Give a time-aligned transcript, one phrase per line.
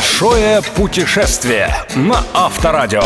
[0.00, 3.02] Большое путешествие на Авторадио.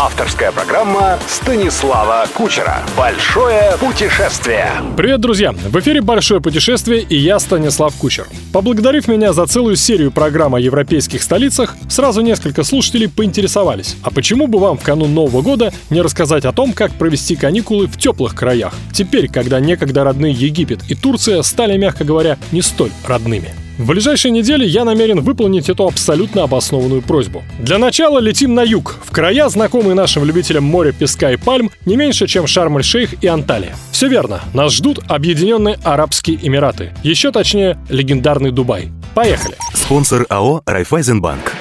[0.00, 2.84] Авторская программа Станислава Кучера.
[2.96, 4.70] Большое путешествие.
[4.96, 5.50] Привет, друзья!
[5.50, 8.28] В эфире «Большое путешествие» и я, Станислав Кучер.
[8.52, 14.46] Поблагодарив меня за целую серию программ о европейских столицах, сразу несколько слушателей поинтересовались, а почему
[14.46, 18.36] бы вам в канун Нового года не рассказать о том, как провести каникулы в теплых
[18.36, 23.52] краях, теперь, когда некогда родные Египет и Турция стали, мягко говоря, не столь родными.
[23.78, 27.44] В ближайшие недели я намерен выполнить эту абсолютно обоснованную просьбу.
[27.58, 31.96] Для начала летим на юг, в края, знакомые нашим любителям моря, песка и пальм, не
[31.96, 33.76] меньше, чем Шарм-эль-Шейх и Анталия.
[33.92, 38.88] Все верно, нас ждут Объединенные Арабские Эмираты, еще точнее, легендарный Дубай.
[39.14, 39.56] Поехали!
[39.74, 41.52] Спонсор АО «Райфайзенбанк».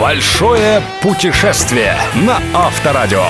[0.00, 3.24] Большое путешествие на Авторадио.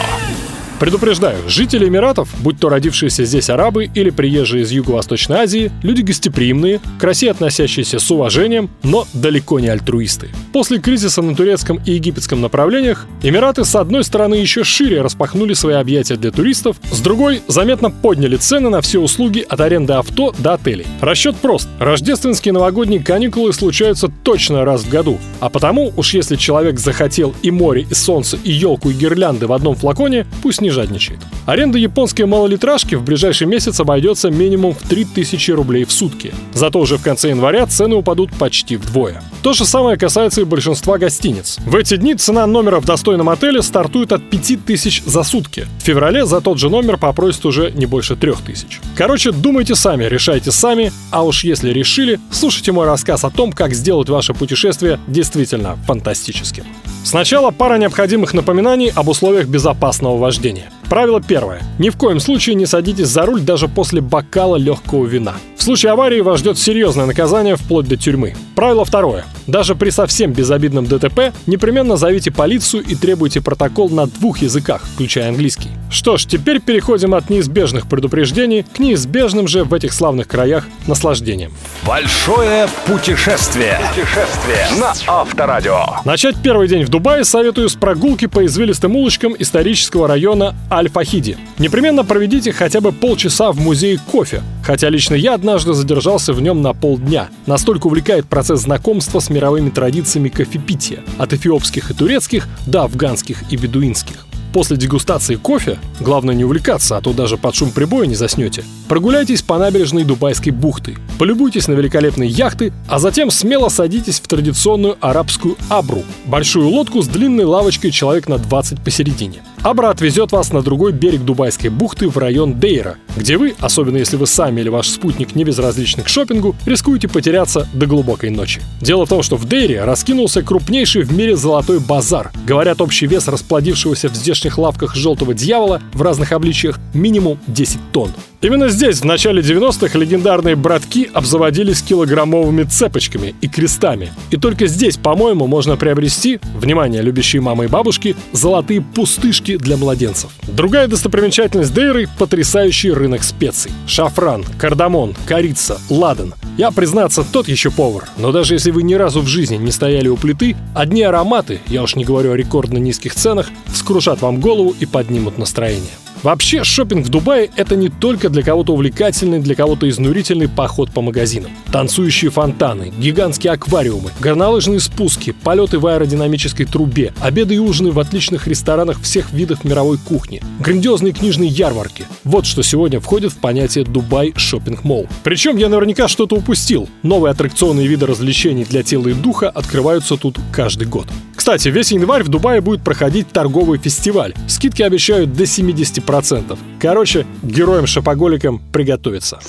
[0.81, 6.81] Предупреждаю, жители Эмиратов, будь то родившиеся здесь арабы или приезжие из Юго-Восточной Азии, люди гостеприимные,
[6.99, 10.31] к России относящиеся с уважением, но далеко не альтруисты.
[10.55, 15.75] После кризиса на турецком и египетском направлениях Эмираты с одной стороны еще шире распахнули свои
[15.75, 20.55] объятия для туристов, с другой заметно подняли цены на все услуги от аренды авто до
[20.55, 20.87] отелей.
[21.03, 21.69] Расчет прост.
[21.79, 27.51] Рождественские новогодние каникулы случаются точно раз в году, а потому уж если человек захотел и
[27.51, 31.21] море, и солнце, и елку, и гирлянды в одном флаконе, пусть не жадничает.
[31.47, 36.33] Аренда японской малолитражки в ближайший месяц обойдется минимум в 3000 рублей в сутки.
[36.55, 39.23] Зато уже в конце января цены упадут почти вдвое.
[39.43, 41.59] То же самое касается и большинства гостиниц.
[41.65, 45.67] В эти дни цена номера в достойном отеле стартует от 5000 за сутки.
[45.79, 48.81] В феврале за тот же номер попросят уже не больше 3000.
[48.97, 53.75] Короче, думайте сами, решайте сами, а уж если решили, слушайте мой рассказ о том, как
[53.75, 56.65] сделать ваше путешествие действительно фантастическим.
[57.03, 60.71] Сначала пара необходимых напоминаний об условиях безопасного вождения.
[60.89, 61.63] Правило первое.
[61.79, 65.35] Ни в коем случае не садитесь за руль даже после бокала легкого вина.
[65.57, 68.35] В случае аварии вас ждет серьезное наказание вплоть до тюрьмы.
[68.55, 69.25] Правило второе.
[69.47, 75.29] Даже при совсем безобидном ДТП непременно зовите полицию и требуйте протокол на двух языках, включая
[75.29, 75.71] английский.
[75.91, 81.53] Что ж, теперь переходим от неизбежных предупреждений к неизбежным же в этих славных краях наслаждениям.
[81.85, 83.77] Большое путешествие.
[83.91, 85.81] Путешествие на Авторадио.
[86.05, 91.37] Начать первый день в Дубае советую с прогулки по извилистым улочкам исторического района Аль-Фахиди.
[91.59, 96.63] Непременно проведите хотя бы полчаса в музее кофе, хотя лично я однажды задержался в нем
[96.63, 97.29] на полдня.
[97.47, 103.57] Настолько увлекает процесс знакомства с мировыми традициями кофепития, от эфиопских и турецких до афганских и
[103.57, 104.27] бедуинских.
[104.53, 109.43] После дегустации кофе, главное не увлекаться, а то даже под шум прибоя не заснете, прогуляйтесь
[109.43, 115.57] по набережной Дубайской бухты, полюбуйтесь на великолепные яхты, а затем смело садитесь в традиционную арабскую
[115.69, 119.43] абру– большую лодку с длинной лавочкой человек на 20 посередине.
[119.63, 124.17] Абра отвезет вас на другой берег Дубайской бухты в район Дейра, где вы, особенно если
[124.17, 128.63] вы сами или ваш спутник не безразличны к шопингу, рискуете потеряться до глубокой ночи.
[128.81, 132.33] Дело в том, что в Дейре раскинулся крупнейший в мире золотой базар.
[132.47, 138.13] Говорят, общий вес расплодившегося в здешних лавках желтого дьявола в разных обличиях минимум 10 тонн.
[138.43, 144.15] Именно здесь в начале 90-х легендарные братки обзаводились килограммовыми цепочками и крестами.
[144.31, 150.31] И только здесь, по-моему, можно приобрести, внимание, любящие мамы и бабушки, золотые пустышки для младенцев.
[150.49, 153.73] Другая достопримечательность Дейры– потрясающий рынок специй.
[153.87, 156.33] Шафран, кардамон, корица, ладан.
[156.57, 160.09] Я, признаться, тот еще повар, но даже если вы ни разу в жизни не стояли
[160.09, 164.75] у плиты, одни ароматы, я уж не говорю о рекордно низких ценах, вскрушат вам голову
[164.81, 165.91] и поднимут настроение.
[166.23, 171.01] Вообще, шопинг в Дубае– это не только для кого-то увлекательный, для кого-то изнурительный поход по
[171.01, 171.51] магазинам.
[171.73, 178.47] Танцующие фонтаны, гигантские аквариумы, горнолыжные спуски, полеты в аэродинамической трубе, обеды и ужины в отличных
[178.47, 184.33] ресторанах всех видов мировой кухни, грандиозные книжные ярмарки– вот что сегодня входит в понятие Дубай
[184.37, 185.09] Шопинг Молл.
[185.25, 186.89] Причем я наверняка что-то упустил.
[187.03, 191.07] Новые аттракционные виды развлечений для тела и духа открываются тут каждый год.
[191.51, 194.35] Кстати, весь январь в Дубае будет проходить торговый фестиваль.
[194.47, 196.57] Скидки обещают до 70%.
[196.79, 199.41] Короче, героям-шопоголикам приготовиться.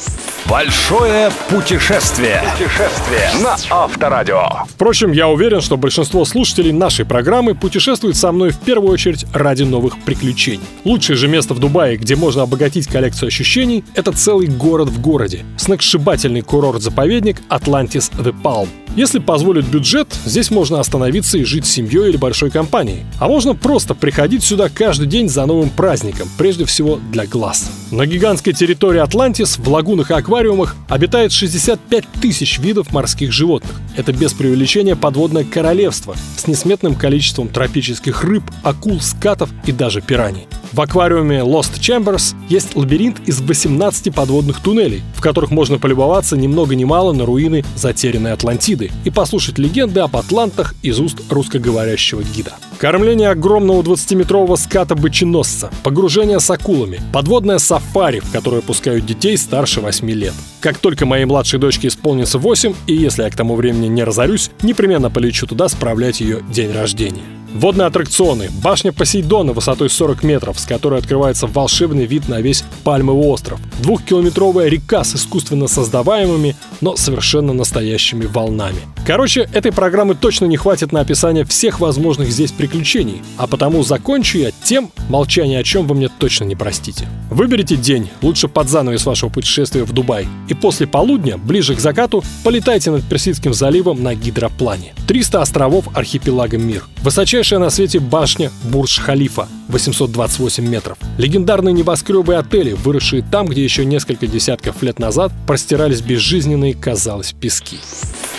[0.50, 2.41] Большое путешествие.
[2.53, 4.66] Путешествие на Авторадио.
[4.67, 9.61] Впрочем, я уверен, что большинство слушателей нашей программы путешествуют со мной в первую очередь ради
[9.61, 10.66] новых приключений.
[10.84, 15.46] Лучшее же место в Дубае, где можно обогатить коллекцию ощущений, это целый город в городе.
[15.55, 18.67] Сногсшибательный курорт-заповедник Atlantis The Palm.
[18.96, 23.05] Если позволит бюджет, здесь можно остановиться и жить семьей или большой компанией.
[23.20, 27.72] А можно просто приходить сюда каждый день за новым праздником, прежде всего для глаз.
[27.91, 33.82] На гигантской территории Атлантис, в лагунах и аквариумах обитает 65 тысяч видов морских животных.
[33.97, 40.47] Это без преувеличения подводное королевство с несметным количеством тропических рыб, акул, скатов и даже пираний.
[40.72, 46.47] В аквариуме Lost Chambers есть лабиринт из 18 подводных туннелей, в которых можно полюбоваться ни
[46.47, 52.23] много ни мало на руины затерянной Атлантиды и послушать легенды об атлантах из уст русскоговорящего
[52.23, 52.53] гида.
[52.81, 60.09] Кормление огромного 20-метрового ската-быченосца, погружение с акулами, подводное сафари, в которое пускают детей старше 8
[60.09, 60.33] лет.
[60.61, 64.49] Как только моей младшей дочке исполнится 8, и если я к тому времени не разорюсь,
[64.63, 67.41] непременно полечу туда справлять ее день рождения.
[67.53, 73.28] Водные аттракционы, башня Посейдона высотой 40 метров, с которой открывается волшебный вид на весь Пальмовый
[73.28, 78.80] остров, двухкилометровая река с искусственно создаваемыми, но совершенно настоящими волнами.
[79.06, 84.38] Короче, этой программы точно не хватит на описание всех возможных здесь приключений, а потому закончу
[84.38, 87.08] я тем, молчание о чем вы мне точно не простите.
[87.30, 92.24] Выберите день, лучше под занавес вашего путешествия в Дубай, и после полудня, ближе к закату,
[92.44, 94.94] полетайте над Персидским заливом на гидроплане.
[95.08, 96.86] 300 островов архипелага Мир.
[97.03, 100.97] Высочайшая на свете башня Бурж-Халифа, 828 метров.
[101.17, 107.34] Легендарные небоскребы и отели, выросшие там, где еще несколько десятков лет назад простирались безжизненные, казалось,
[107.34, 107.79] пески.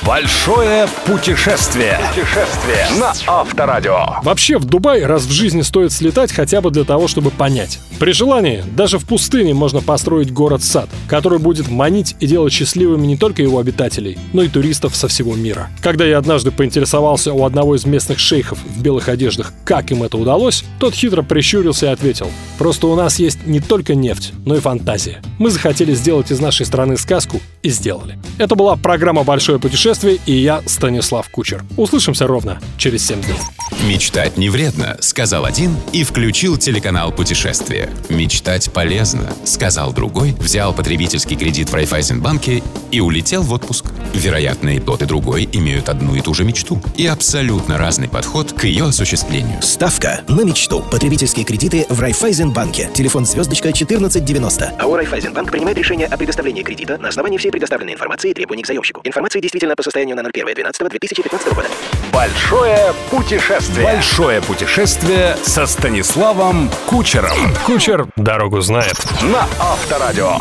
[0.05, 1.97] Большое путешествие.
[2.09, 4.21] Путешествие на Авторадио.
[4.25, 7.79] Вообще, в Дубай раз в жизни стоит слетать хотя бы для того, чтобы понять.
[8.01, 13.17] При желании, даже в пустыне можно построить город-сад, который будет манить и делать счастливыми не
[13.17, 15.71] только его обитателей, но и туристов со всего мира.
[15.83, 20.17] Когда я однажды поинтересовался у одного из местных шейхов в белых одеждах, как им это
[20.17, 22.29] удалось, тот хитро прищурился и ответил,
[22.59, 25.23] «Просто у нас есть не только нефть, но и фантазия.
[25.39, 28.19] Мы захотели сделать из нашей страны сказку и сделали».
[28.39, 29.92] Это была программа «Большое путешествие»
[30.27, 31.65] и я, Станислав Кучер.
[31.77, 33.37] Услышимся ровно через 7 дней.
[33.87, 37.91] Мечтать не вредно, сказал один и включил телеканал «Путешествие».
[38.09, 43.82] Мечтать полезно, сказал другой, взял потребительский кредит в Райфайзенбанке и улетел в отпуск.
[44.13, 48.53] Вероятно, и тот, и другой имеют одну и ту же мечту и абсолютно разный подход
[48.53, 49.61] к ее осуществлению.
[49.63, 50.83] Ставка на мечту.
[50.91, 52.91] Потребительские кредиты в Райфайзенбанке.
[52.95, 54.75] Телефон звездочка 1490.
[54.79, 58.67] АО Райфайзенбанк принимает решение о предоставлении кредита на основании всей предоставленной информации и требований к
[58.67, 59.01] заемщику.
[59.05, 61.69] Информация действительно по состоянию на 01.12.2015 года.
[62.13, 63.85] Большое путешествие.
[63.85, 67.37] Большое путешествие со Станиславом Кучером.
[67.65, 68.97] Кучер дорогу знает.
[69.23, 70.39] На Авторадио.